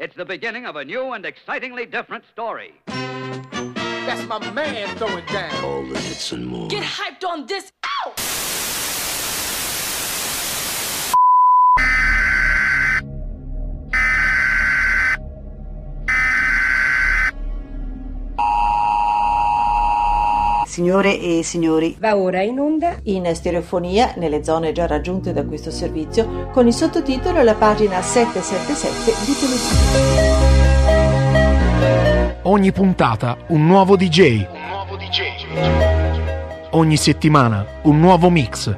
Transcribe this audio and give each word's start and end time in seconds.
It's 0.00 0.14
the 0.14 0.24
beginning 0.24 0.64
of 0.64 0.76
a 0.76 0.84
new 0.84 1.12
and 1.14 1.26
excitingly 1.26 1.84
different 1.84 2.22
story. 2.30 2.72
That's 2.86 4.24
my 4.28 4.38
man 4.52 4.96
throwing 4.96 5.26
down. 5.26 5.64
All 5.64 5.84
the 5.84 5.98
hits 5.98 6.30
and 6.30 6.46
more. 6.46 6.68
Get 6.68 6.84
hyped 6.84 7.28
on 7.28 7.46
this. 7.46 7.72
Signore 20.78 21.18
e 21.18 21.42
signori, 21.42 21.96
Va 21.98 22.16
ora 22.16 22.40
in 22.40 22.60
onda 22.60 22.98
in 23.02 23.28
stereofonia 23.34 24.14
nelle 24.14 24.44
zone 24.44 24.70
già 24.70 24.86
raggiunte 24.86 25.32
da 25.32 25.44
questo 25.44 25.72
servizio 25.72 26.50
con 26.52 26.68
il 26.68 26.72
sottotitolo 26.72 27.40
alla 27.40 27.56
pagina 27.56 28.00
777 28.00 29.24
di 29.26 29.34
televisione. 29.40 30.36
Ogni 32.42 32.70
puntata 32.70 33.36
un 33.48 33.66
nuovo 33.66 33.96
DJ. 33.96 34.46
Ogni 36.70 36.96
settimana 36.96 37.66
un 37.82 37.98
nuovo 37.98 38.30
mix. 38.30 38.72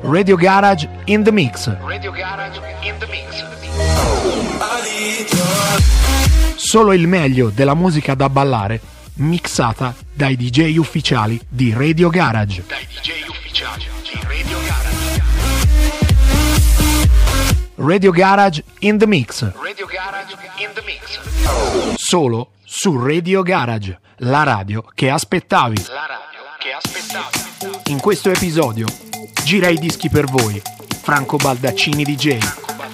Radio 0.00 0.34
Garage 0.34 0.88
in 1.04 1.22
the 1.22 1.30
Mix. 1.30 1.72
Solo 6.56 6.92
il 6.94 7.06
meglio 7.06 7.50
della 7.50 7.74
musica 7.74 8.16
da 8.16 8.28
ballare 8.28 8.98
mixata 9.20 9.94
dai 10.12 10.36
DJ 10.36 10.76
ufficiali 10.76 11.40
di 11.48 11.72
Radio 11.72 12.08
Garage. 12.08 12.64
Radio 17.76 18.10
Garage 18.10 18.64
in 18.80 18.98
the 18.98 19.06
Mix. 19.06 19.50
Solo 21.96 22.52
su 22.64 22.98
Radio 22.98 23.42
Garage, 23.42 24.00
la 24.18 24.42
radio 24.42 24.84
che 24.94 25.10
aspettavi. 25.10 25.84
In 27.86 28.00
questo 28.00 28.30
episodio 28.30 28.86
gira 29.44 29.68
i 29.68 29.78
dischi 29.78 30.08
per 30.08 30.26
voi, 30.26 30.60
Franco 31.02 31.36
Baldaccini 31.36 32.04
DJ. 32.04 32.89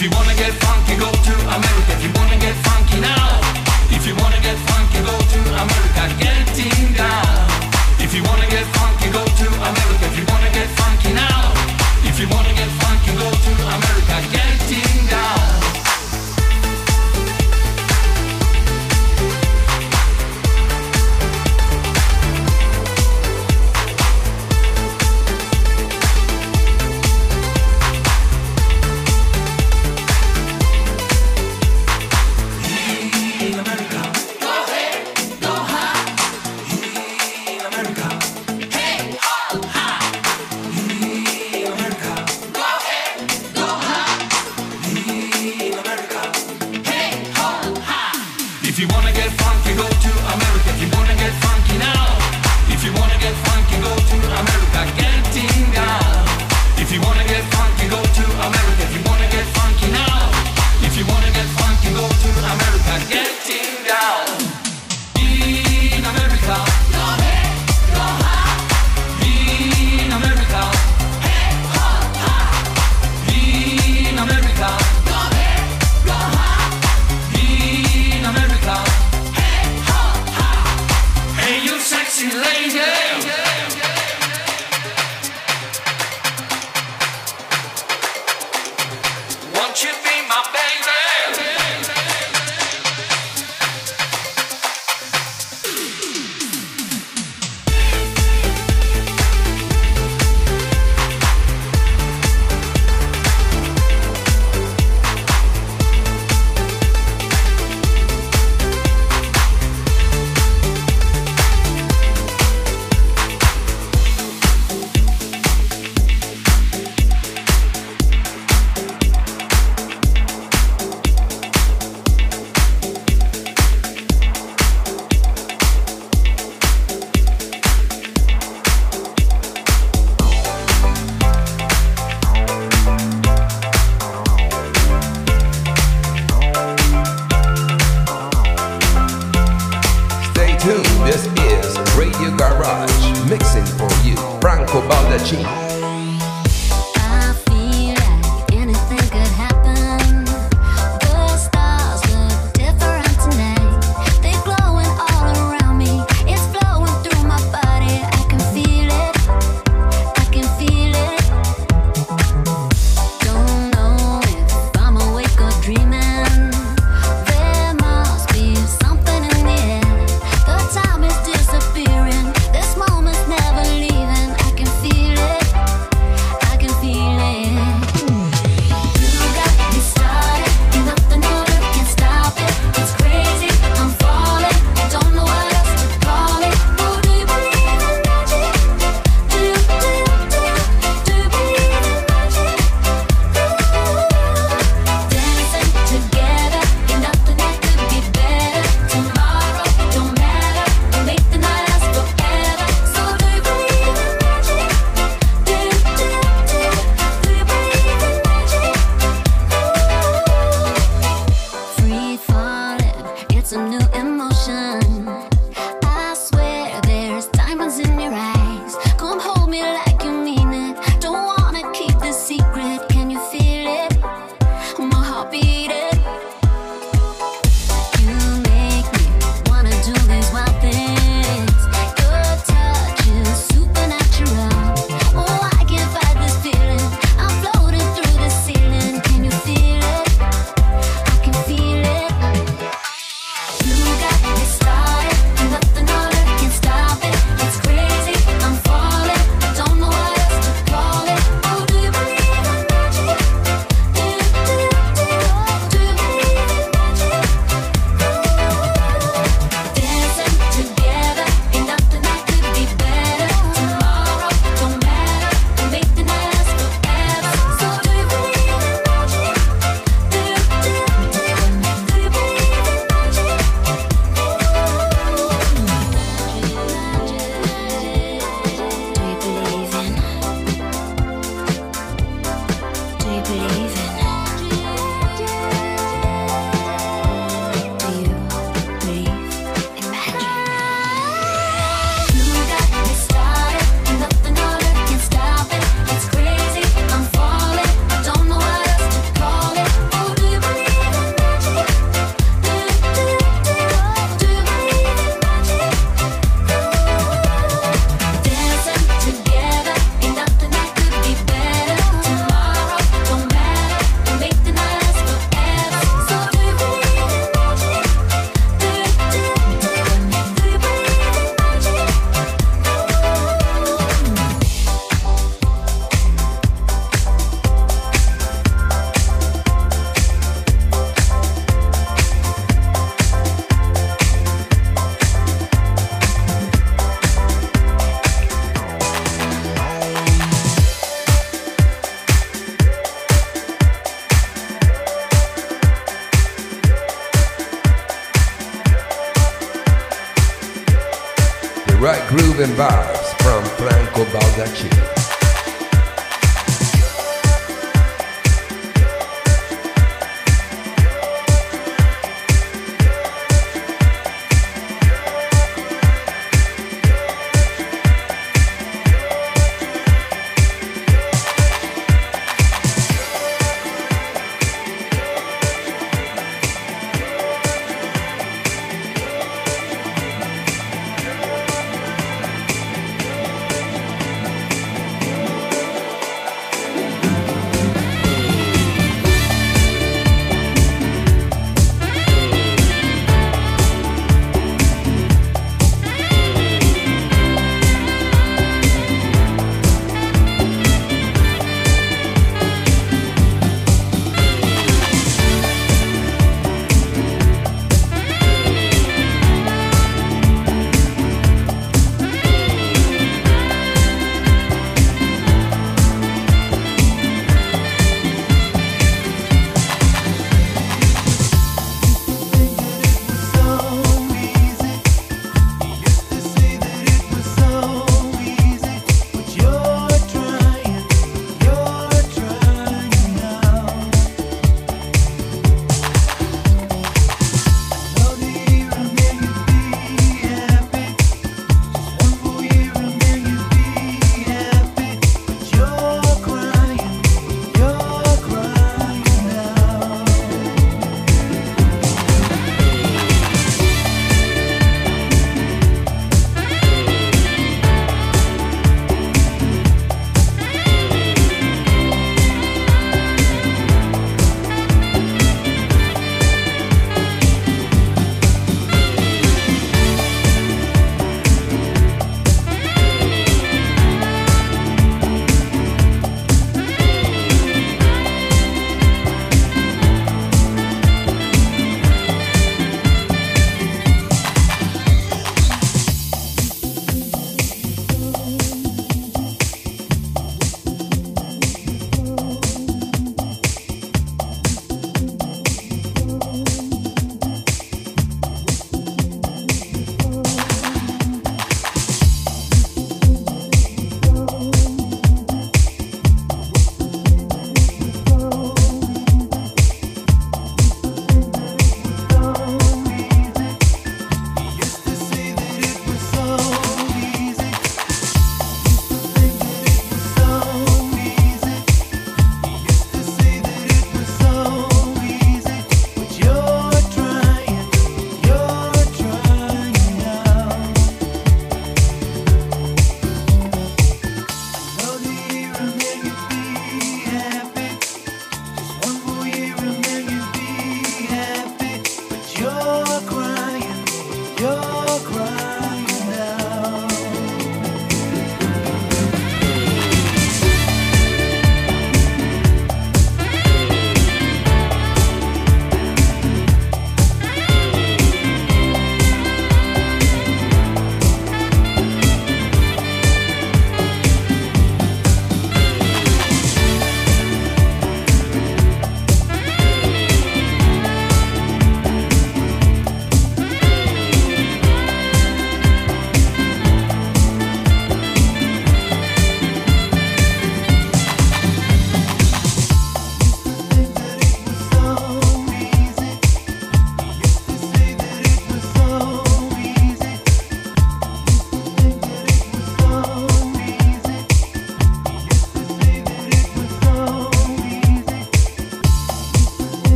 If 0.00 0.04
you 0.04 0.10
wanna 0.16 0.34
get 0.34 0.69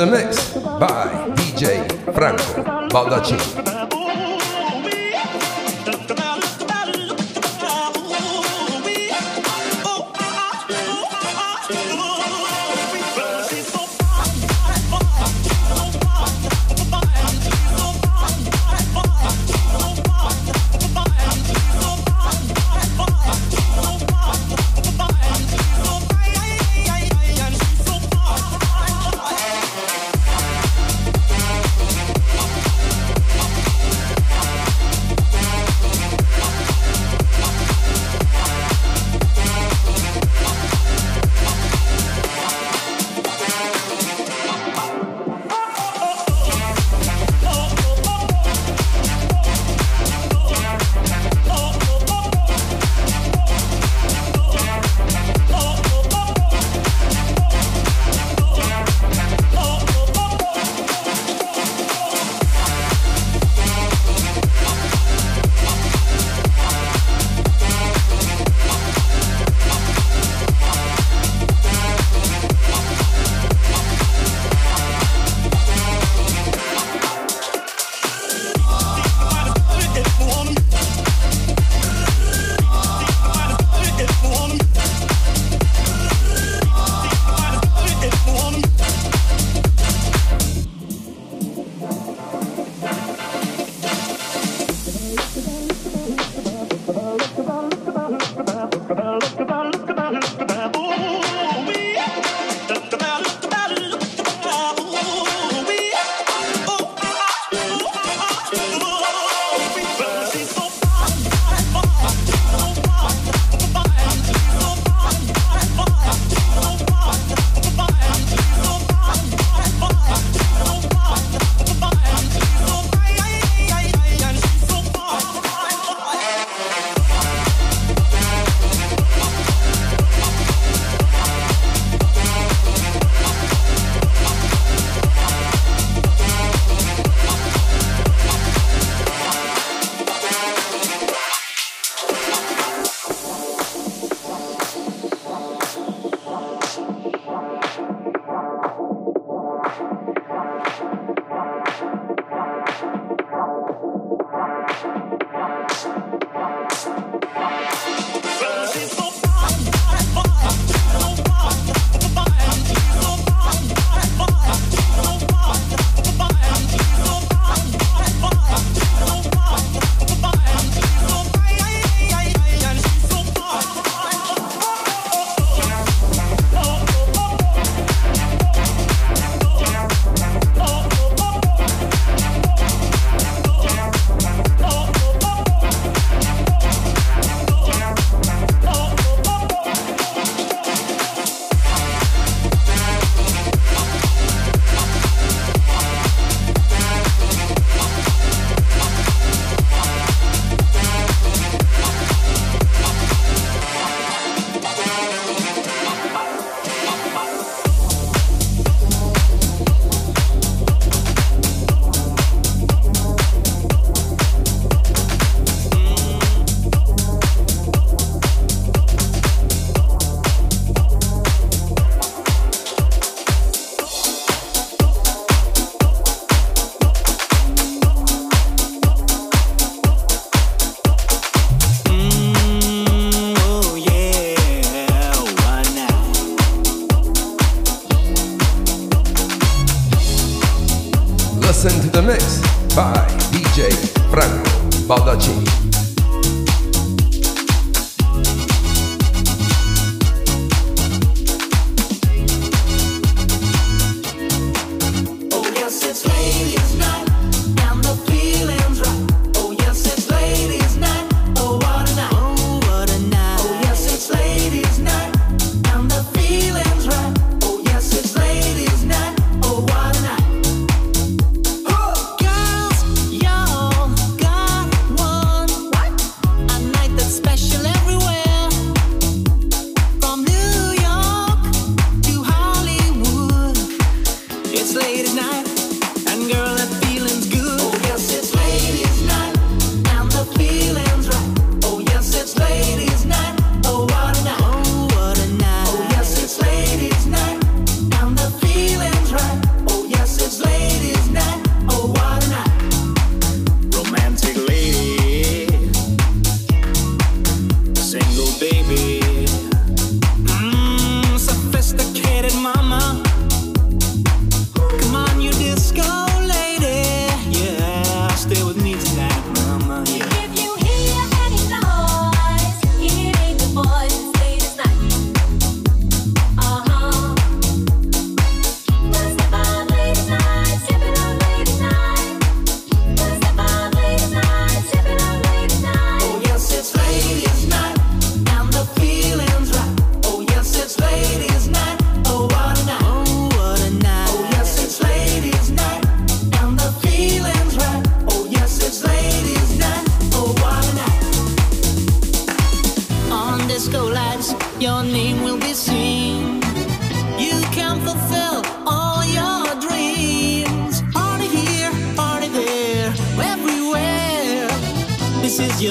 the 0.00 0.06
mix 0.06 0.54
by 0.54 1.28
DJ 1.34 1.34
DJ 1.36 1.86
Franco 2.14 2.88
Baldacci. 2.88 3.59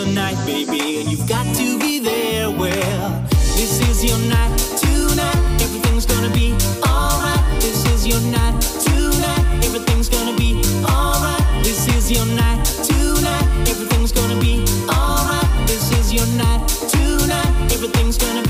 tonight, 0.09 0.43
baby, 0.43 0.99
and 0.99 1.11
you've 1.11 1.27
got 1.27 1.45
to 1.55 1.77
be 1.77 1.99
there. 1.99 2.49
Well, 2.49 3.21
this 3.29 3.79
is 3.89 4.03
your 4.03 4.17
night 4.27 4.57
tonight. 4.81 5.37
Everything's 5.61 6.05
gonna 6.07 6.33
be 6.33 6.51
alright. 6.81 7.43
This 7.61 7.85
is 7.93 8.07
your 8.07 8.19
night 8.31 8.59
tonight. 8.87 9.45
Everything's 9.65 10.09
gonna 10.09 10.35
be 10.35 10.61
alright. 10.83 11.63
This 11.63 11.87
is 11.95 12.11
your 12.11 12.25
night 12.25 12.65
tonight. 12.89 13.47
Everything's 13.69 14.11
gonna 14.11 14.39
be 14.41 14.65
alright. 14.89 15.67
This 15.67 15.91
is 15.99 16.11
your 16.11 16.27
night 16.43 16.67
tonight. 16.89 17.71
Everything's 17.71 18.17
gonna 18.17 18.48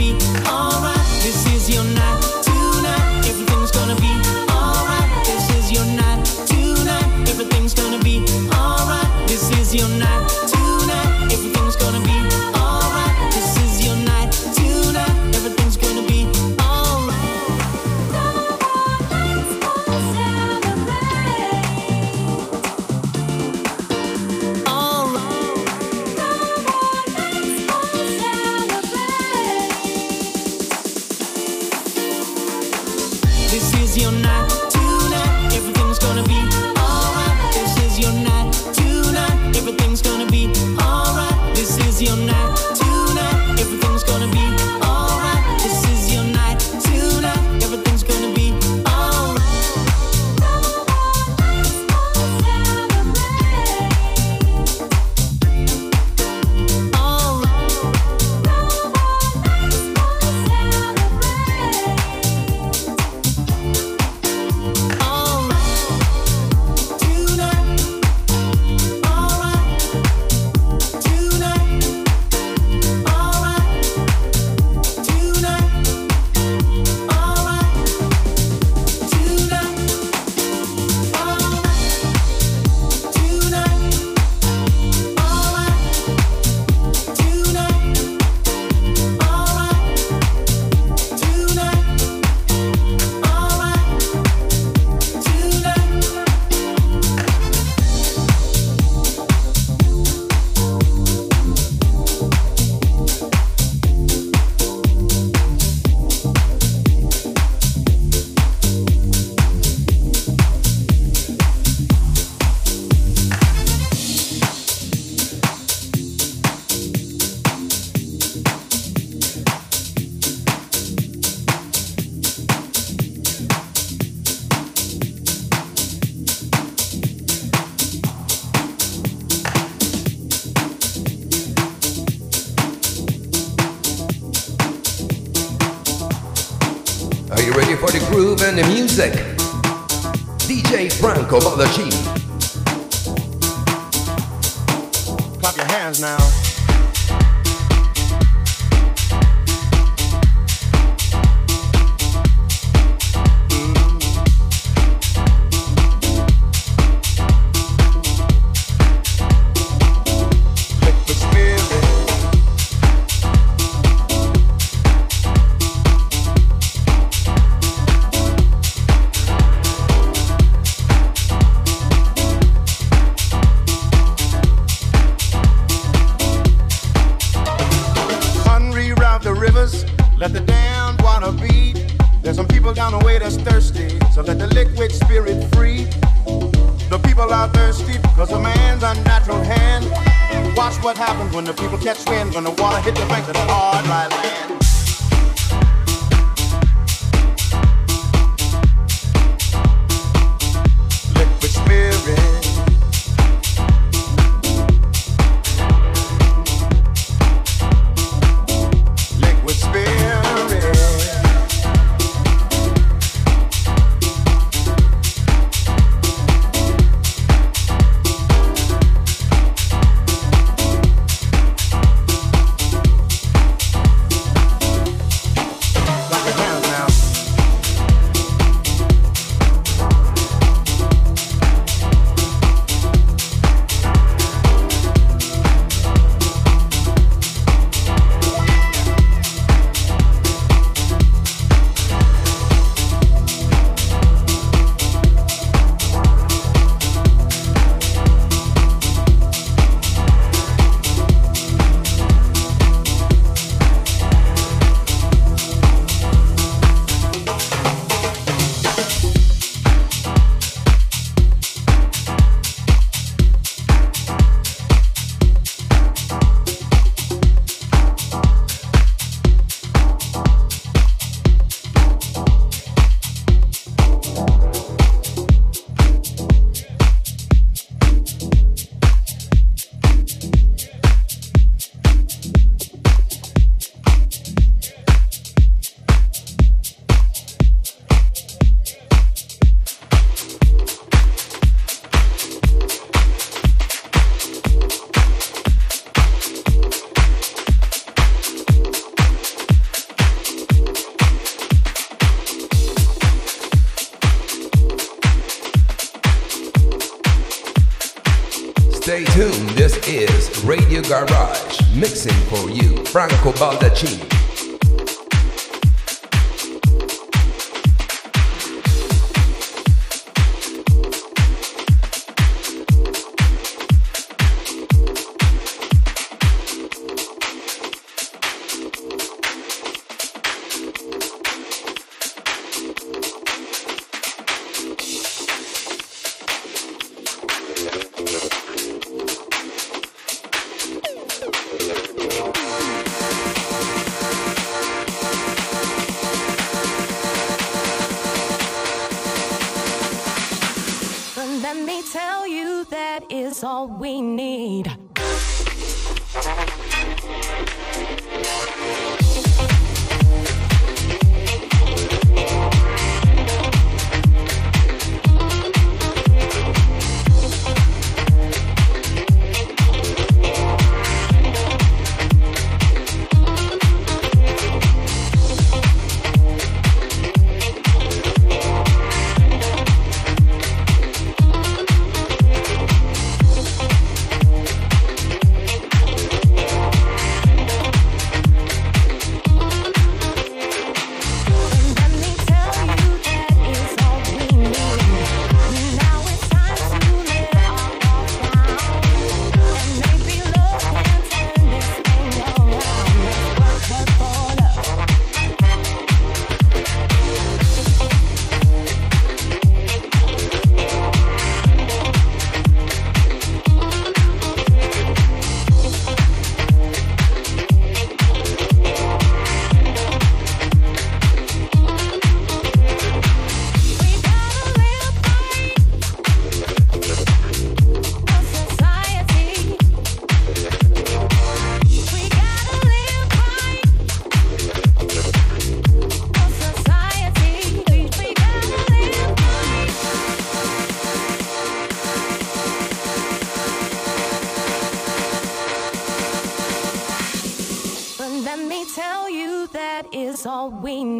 we. 450.49 450.98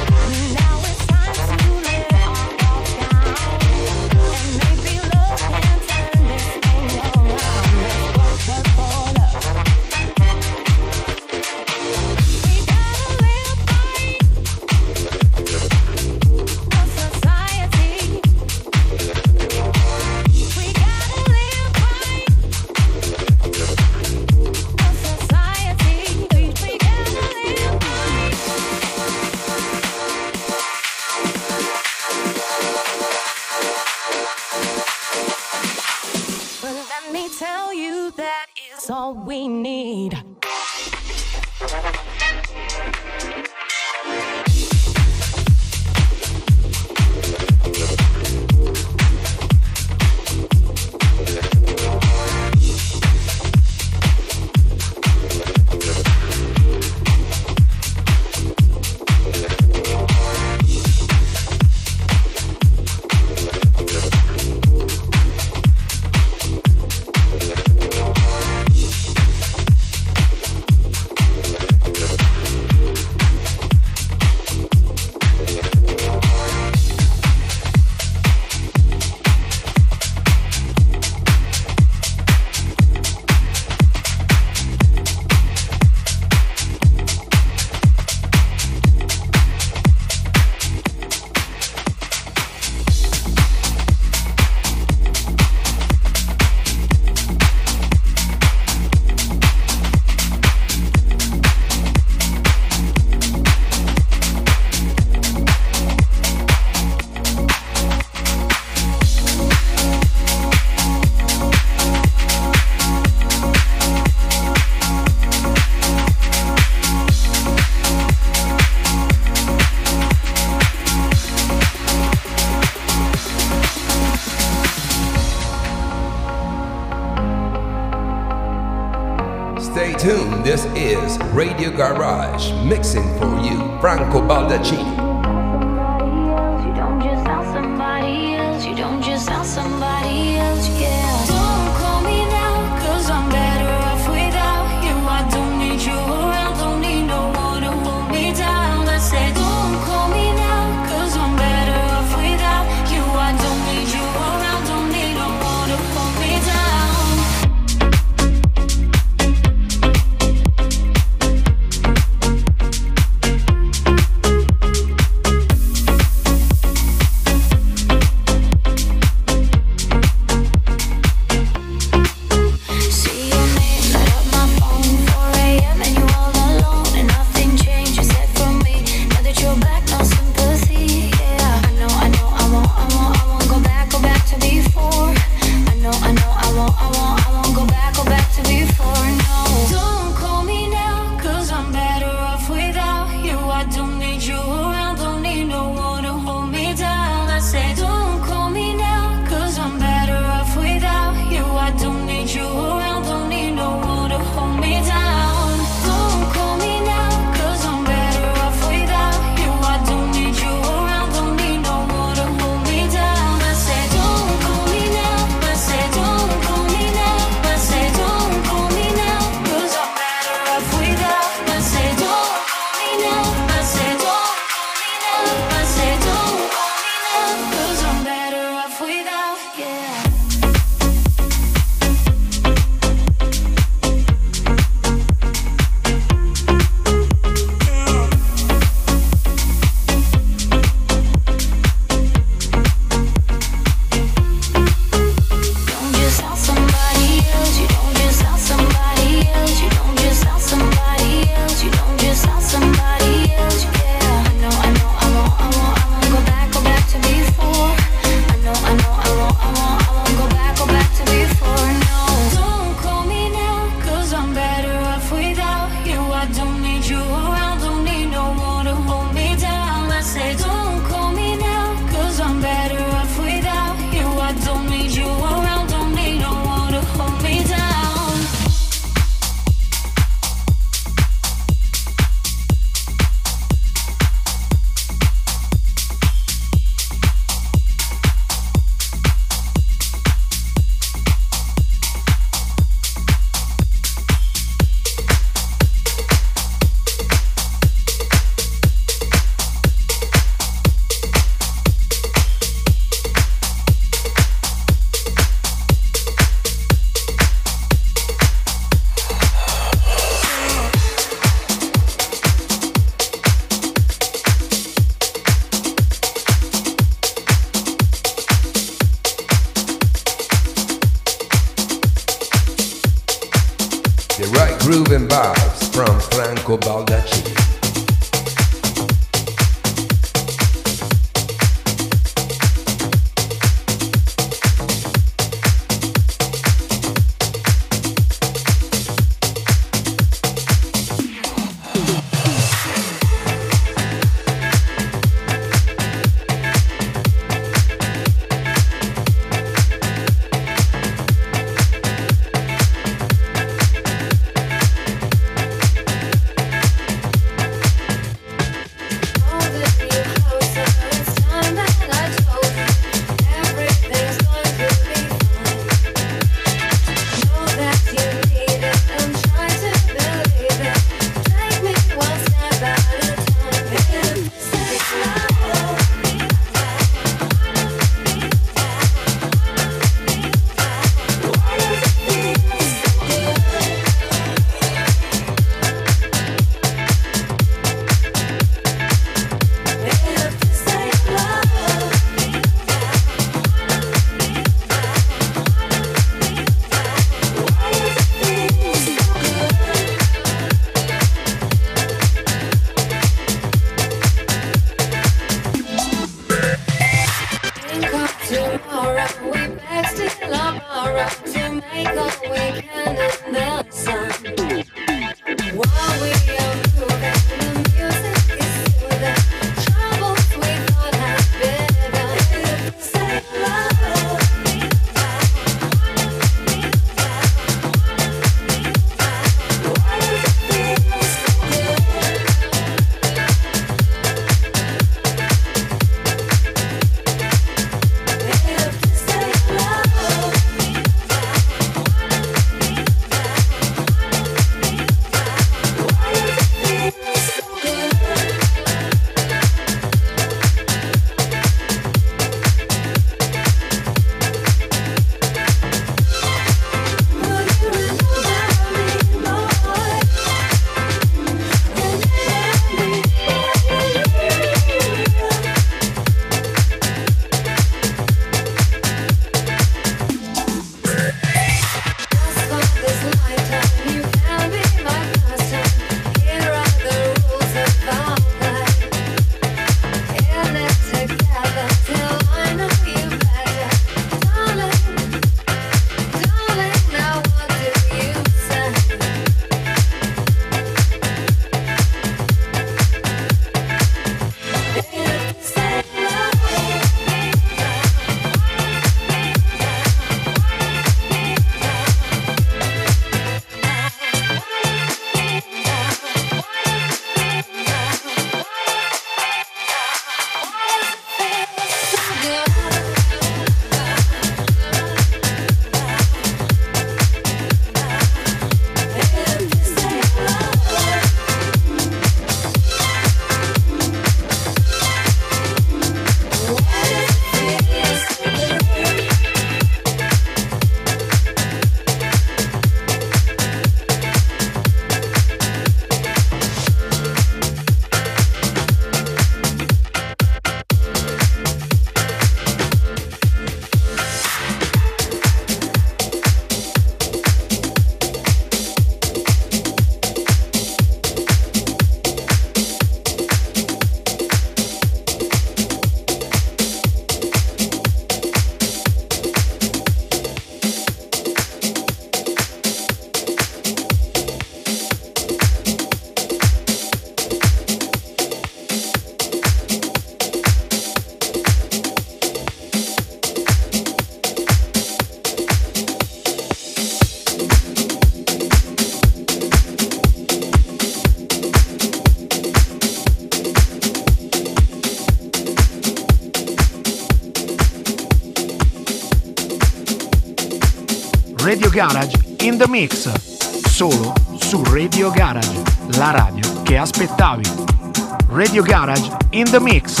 In 599.44 599.50
the 599.50 599.60
Mix. 599.60 600.00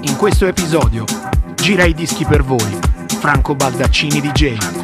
In 0.00 0.16
questo 0.16 0.46
episodio 0.46 1.04
gira 1.54 1.84
i 1.84 1.94
dischi 1.94 2.24
per 2.24 2.42
voi, 2.42 2.78
Franco 3.18 3.54
Baldaccini 3.54 4.20
DJ. 4.20 4.81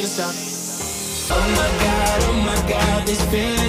need 0.00 0.06
to 0.06 0.12
stop. 0.12 0.34
Oh 1.32 1.48
my 1.50 1.68
god, 1.84 2.22
oh 2.24 2.32
my 2.32 2.68
god, 2.68 3.06
this 3.06 3.22
feeling. 3.26 3.59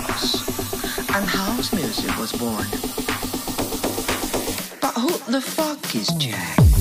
house, 0.00 1.08
and 1.14 1.24
house 1.26 1.72
music 1.72 2.16
was 2.18 2.32
born. 2.32 2.66
But 4.80 4.94
who 4.94 5.32
the 5.32 5.40
fuck 5.40 5.94
is 5.94 6.08
Jack? 6.18 6.77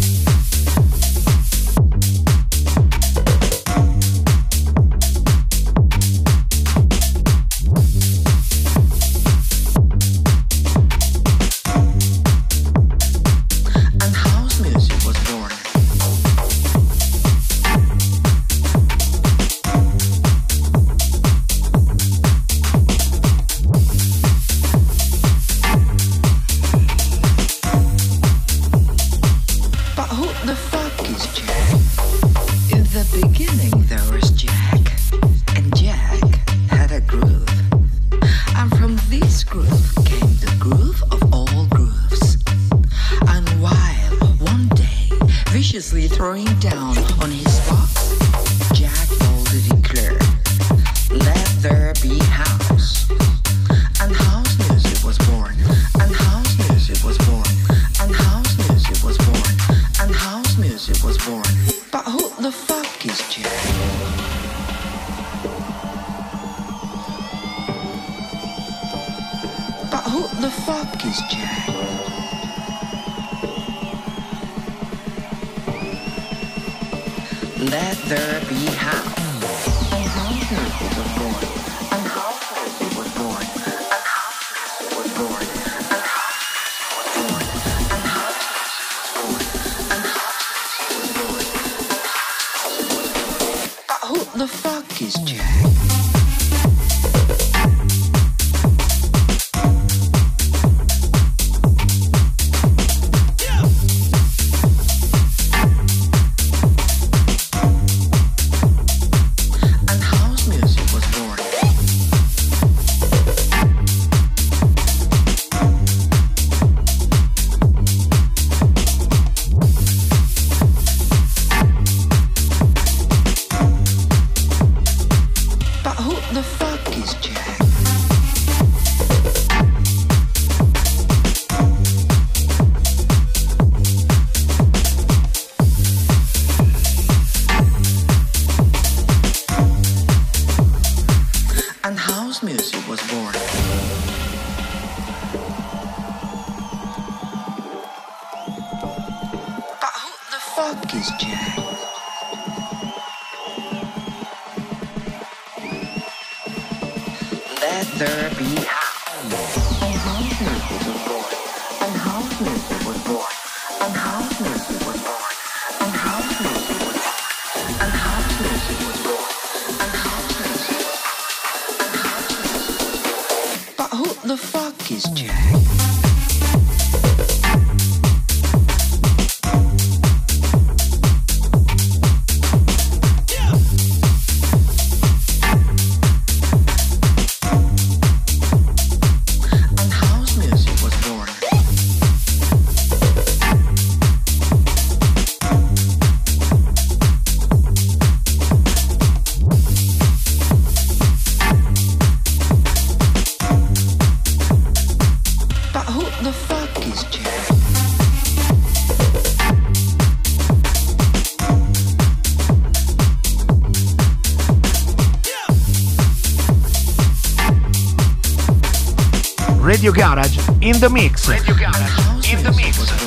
Radio 219.78 219.91
Garage 219.91 220.39
in 220.59 220.80
the 220.80 220.89
mix. 220.89 221.28
Radio 221.28 221.53
Garage 221.53 222.34
in 222.34 222.43
the 222.43 222.51
mix. 222.53 223.06